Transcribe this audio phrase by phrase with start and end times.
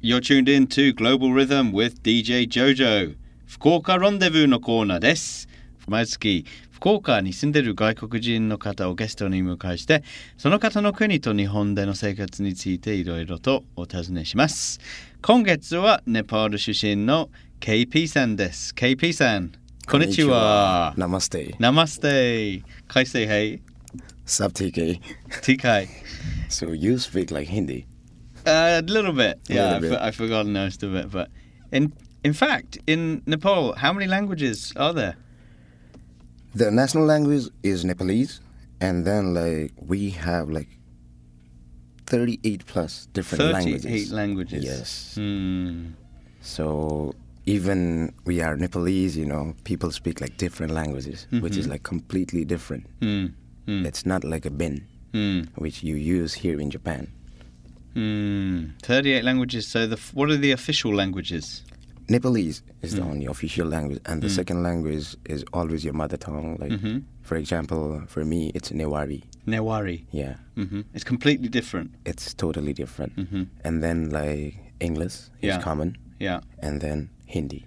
[0.00, 3.16] You're tuned in to Global Rhythm with DJ Jojo.
[3.48, 5.48] 福岡ロンデブーのコーナーです。
[5.88, 10.04] 毎月福岡に住んでいる外国人の方をゲストに迎えして
[10.36, 14.78] その方の国と日本での生活についていろいろとお尋ねします。
[15.20, 17.28] 今月はネパール出身の
[17.58, 18.74] KP さんです。
[18.74, 19.50] KP さん
[19.90, 20.94] こんにちは。
[20.96, 21.56] Namaste.
[21.56, 23.60] Namaste 海星 hey
[24.24, 25.00] Sub TK.
[25.42, 25.88] TK
[26.48, 27.97] So you speak like Hindi.
[28.46, 29.38] Uh, a little bit.
[29.50, 30.00] A Yeah, little bit.
[30.00, 31.10] I've forgotten most of it.
[31.10, 31.28] But
[31.72, 31.92] in
[32.24, 35.16] in fact, in Nepal, how many languages are there?
[36.54, 38.40] The national language is Nepalese,
[38.80, 40.68] and then like we have like
[42.06, 44.12] 38 plus different Thirty-eight languages.
[44.12, 44.64] languages.
[44.64, 45.14] Yes.
[45.16, 45.86] Hmm.
[46.40, 51.70] So even we are Nepalese, you know, people speak like different languages, which is Mhm.
[51.70, 52.86] like completely different.
[53.02, 53.26] Hmm.
[53.66, 55.40] It's not like a bin, Hmm.
[55.56, 57.08] which you use here in Japan.
[57.93, 58.69] Hmm.
[58.81, 59.67] Thirty-eight languages.
[59.67, 61.63] So the f- what are the official languages?
[62.09, 63.11] Nepalese is the Mm.
[63.11, 64.35] only official language, and the Mm.
[64.35, 66.57] second language is always your mother tongue.
[66.59, 69.23] Like, hmm for example, for me, it's Newari.
[69.47, 70.03] Newari.
[70.11, 71.91] Yeah, hmm It's completely different.
[72.03, 73.13] it's totally different.
[73.15, 75.57] hmm And then like English Yeah.
[75.59, 76.41] is common, Yeah.
[76.61, 77.65] and then Hindi.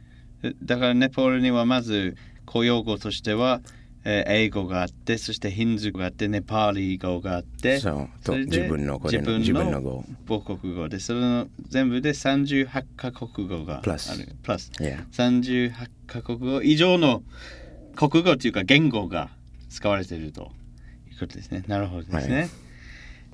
[0.64, 3.62] だからネパールにはまず公用語としては、
[4.03, 10.03] えー英語があってそしてヒンズー語があってネパーリー語があってそう自分の自分の語。
[10.27, 14.27] 母国語でその全部で38カ国語があるプラス。
[14.41, 14.71] プラス。
[14.79, 15.05] Yeah.
[15.11, 17.23] 38カ国語以上の
[17.95, 19.29] 国語というか言語が
[19.69, 20.51] 使われていると。
[21.11, 21.63] いうことですね。
[21.67, 22.49] なるほどですね、はい。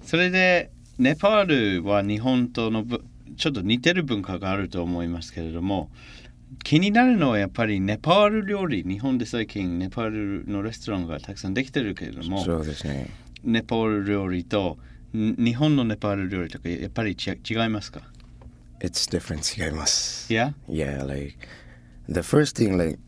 [0.03, 3.03] それでネパールは日本とのぶ
[3.37, 5.89] ちょっと似てる文化があると思いますけれども
[6.63, 13.09] 気になるのはやっぱりネパール料理日本で最近ネパールのレストランがたくさんできてるけれどもそうですね。
[13.43, 14.77] ネパール料理と
[15.13, 18.01] ん日本のネパール料理とかやっぱりち違いますか
[18.79, 20.31] ？It's different 違います。
[20.33, 20.53] Yeah?
[20.69, 21.35] Yeah, like
[22.09, 22.99] the first thing like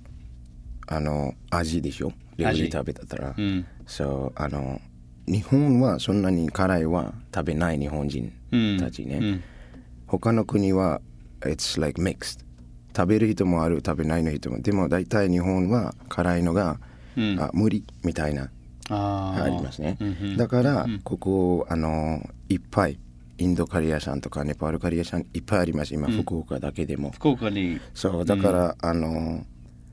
[0.88, 2.12] あの味でしょ？
[2.38, 3.34] 料理味食べたら。
[3.38, 3.66] うん。
[3.88, 4.80] So あの
[5.28, 8.78] 日本はそんなに辛いは食べない日本人うん。
[8.80, 9.18] たちね。
[9.18, 9.44] うん
[10.08, 11.02] 他の国は
[11.42, 12.44] it's like mixed
[12.95, 14.61] 食べる人もある食べないの人も。
[14.61, 16.79] でも大体日本は辛いのが、
[17.17, 17.39] うん。
[17.39, 18.50] あ無理みたいな
[18.89, 20.38] ありますね、うんうん。
[20.38, 22.97] だから、うんここあのいっぱい
[23.38, 25.94] インドカレー屋さんとかネパールカレー屋さんいっぱいあります。
[25.94, 26.13] 今、うん。
[26.13, 27.11] 福岡だけでも。
[27.11, 29.45] 福岡に、そうだから、あの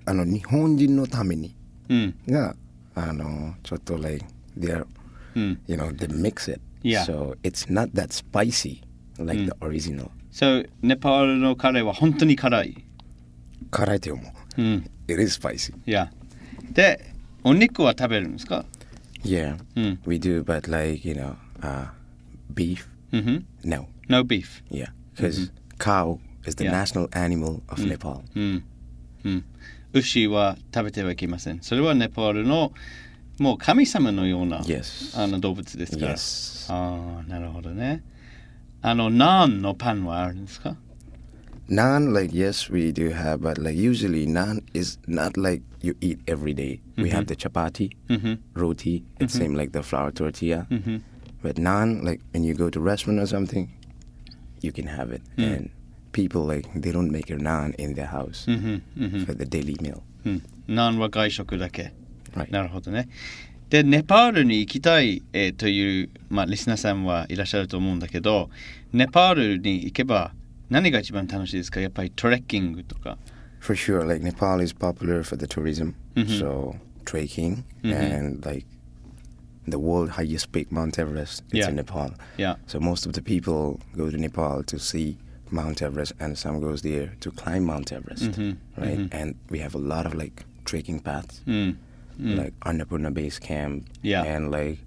[0.04, 1.54] あの日本人のために
[1.88, 2.14] うん。
[2.28, 2.56] が
[2.94, 4.24] あのちょっと like
[4.58, 4.86] they're
[5.36, 6.60] うん、you know they mix it.
[6.82, 7.04] Yeah.
[7.04, 8.82] so it's not that spicy
[9.18, 12.85] like the original、So ネパールのカレーは本当に辛い。
[13.70, 14.22] 辛いと思
[14.56, 14.90] ううん。
[15.08, 16.10] it is spicy いや。
[16.72, 17.12] で、
[17.44, 18.64] お肉は食べるんですか
[19.22, 19.98] Yeah, うん。
[20.06, 21.88] we do, but like you know, uh,
[22.54, 23.46] beef, うんふん。
[23.64, 23.88] no.
[24.08, 24.62] No beef.
[24.70, 26.70] Yeah, because cow is the Yeah.
[26.72, 28.20] national animal of Nepal.
[28.34, 28.64] うん。
[29.24, 29.44] うん。
[29.92, 31.60] 牛は食べてはいけません。
[31.62, 32.72] それはネパールの
[33.38, 35.20] もう神様のような Yes.
[35.22, 36.12] あの動物ですから。
[36.14, 36.72] Yes.
[36.72, 38.02] ああ、なるほどね。
[38.82, 40.76] あの、ナンのパンはあるんですか
[41.69, 46.19] Naan, like yes, we do have, but like usually naan is not like you eat
[46.27, 46.81] every day.
[46.97, 48.43] We have the chapati, うんふん。
[48.53, 49.03] roti.
[49.19, 50.65] It's same like the flour tortilla.
[50.69, 51.03] うんふん。
[51.41, 53.69] But naan, like when you go to restaurant or something,
[54.61, 55.21] you can have it.
[55.37, 55.69] And
[56.11, 58.83] people like they don't make a naan in their house うんふん。
[58.99, 60.01] うんふん for the daily meal.
[60.25, 61.93] うん、ナンは外食だけ。
[62.35, 62.51] Right.
[62.51, 63.07] なるほどね。
[63.69, 68.49] で、ネパールに行きたい、えーという、まあ、リスナーさんはいらっしゃると思うんだけど、
[68.91, 70.33] ネパールに行けば
[70.69, 73.17] 何が一番楽しいですかやっぱりトレッキングとか。
[73.59, 76.39] For sure, like Nepal is popular for the tourism, Mhm.
[76.39, 76.75] so
[77.05, 77.93] trekking Mhm.
[77.93, 78.65] and like
[79.67, 81.69] the world highest peak, Mount Everest, it's Yeah.
[81.69, 82.13] in Nepal.
[82.37, 85.17] いや、 So most of the people go to Nepal to see
[85.51, 88.57] Mount Everest, and some goes there to climb Mount Everest, Mhm.
[88.77, 88.97] right?
[88.97, 89.09] Mhm.
[89.21, 91.77] And we have a lot of like trekking paths, うん。
[92.19, 94.23] うん、 like Annapurna Base Camp, Yeah.
[94.23, 94.79] and like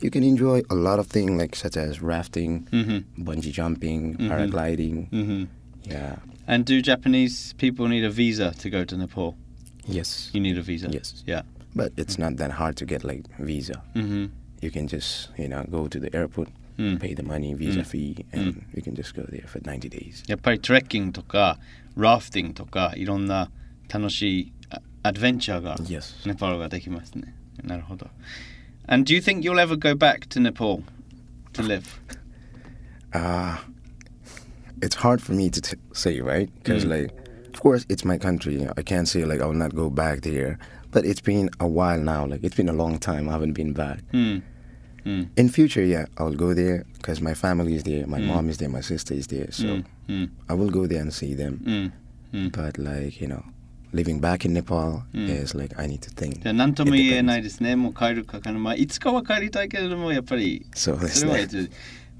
[0.00, 3.06] you can enjoy a lot of things like such as rafting, うんふん。
[3.24, 4.28] bungee jumping, Mhm.
[4.28, 5.06] paragliding.
[5.12, 5.48] うんふん。
[5.84, 6.18] Yeah.
[6.46, 9.34] And do Japanese people need a visa to go to Nepal?
[9.88, 10.30] Yes.
[10.34, 10.88] You need a visa?
[10.88, 11.22] Yes.
[11.26, 11.44] Yeah.
[11.74, 13.80] But it's not that hard to get like visa.
[13.94, 14.30] うんふん。
[14.62, 16.48] You can just, you know, go to the airport,
[16.78, 16.96] うん。
[16.98, 17.84] pay the money, visa Mm.
[17.84, 20.24] fee, and you can just go there for 90 days.
[20.28, 21.58] やっぱりトレッキングとか、
[21.96, 23.50] ラフティングとか、いろんな
[23.92, 26.26] 楽しいあアドベンチャーが Yes.
[26.28, 27.34] ネパールができますね。
[27.62, 28.08] なるほど。
[28.87, 30.83] and do you think you'll ever go back to Nepal
[31.53, 31.99] to live?
[33.13, 33.57] Uh,
[34.81, 36.49] it's hard for me to t- say, right?
[36.55, 36.91] Because, mm.
[36.91, 37.11] like,
[37.53, 38.65] of course, it's my country.
[38.77, 40.57] I can't say, like, I will not go back there.
[40.91, 42.25] But it's been a while now.
[42.25, 43.27] Like, it's been a long time.
[43.27, 43.99] I haven't been back.
[44.13, 44.41] Mm.
[45.05, 45.29] Mm.
[45.35, 48.07] In future, yeah, I'll go there because my family is there.
[48.07, 48.27] My hmm.
[48.27, 48.69] mom is there.
[48.69, 49.51] My sister is there.
[49.51, 49.81] So hmm.
[50.07, 50.25] Hmm.
[50.47, 51.91] I will go there and see them.
[52.53, 53.43] But, like, you know,
[53.93, 55.43] living back in Nepal Mm.
[55.43, 56.41] is like I need to think.
[56.41, 57.75] じゃあ何とも言えないですね。
[57.75, 61.69] もう帰るかかまあいつかは帰りたいけれどもやっぱりそうですね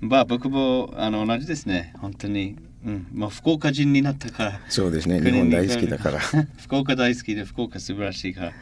[0.01, 1.93] まあ僕もあの同じですね。
[1.99, 4.61] 本当に、うん、まあ福岡人になったから。
[4.67, 5.21] そうですね。
[5.21, 6.19] 日本大好きだから。
[6.57, 8.53] 福岡大好きで福岡素晴らしいから。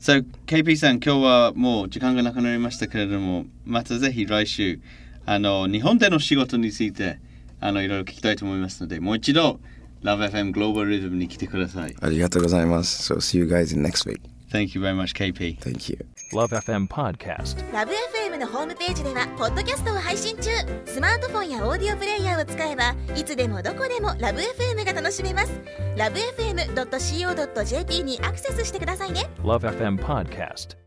[0.00, 4.78] So, KP さん、今日はもう時間がなくなりましたけれども、またぜひ来週、
[5.24, 7.18] あの日本での仕事について
[7.58, 9.60] あのいろいろ聞きたいと思いますので、もう一度
[10.04, 11.96] LoveFM Global Rhythm に来てください。
[12.00, 13.12] ありがとうございます。
[13.12, 14.20] So see you guys in next week.
[14.52, 15.58] Thank you very much, KP.
[15.58, 15.98] Thank you.
[16.32, 17.72] Love FM Podcast.
[17.72, 20.50] ラブ f m のホームページではポッドキャストを配信中
[20.84, 25.60] スマートフォンやオーディオプレイヤーを使えばいつでもどこでもラブ f m が楽しめます
[25.96, 30.83] ラブ FM.co.jp にアクセスしてくださいね Love FM Podcast.